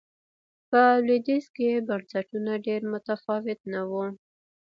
[0.69, 3.91] په لوېدیځ کې بنسټونه ډېر متفاوت نه و.